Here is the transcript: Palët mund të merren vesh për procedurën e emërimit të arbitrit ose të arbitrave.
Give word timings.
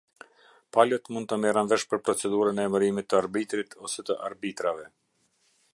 Palët 0.77 1.11
mund 1.17 1.29
të 1.33 1.37
merren 1.41 1.69
vesh 1.73 1.85
për 1.91 2.01
procedurën 2.07 2.61
e 2.63 2.67
emërimit 2.71 3.09
të 3.11 3.19
arbitrit 3.21 3.79
ose 3.89 4.07
të 4.09 4.19
arbitrave. 4.31 4.93